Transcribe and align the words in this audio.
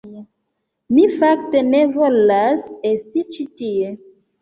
Mi 0.95 1.03
fakte 1.19 1.63
ne 1.69 1.83
volas 1.99 2.67
esti 2.95 3.29
ĉi 3.33 3.51
tie. 3.63 3.97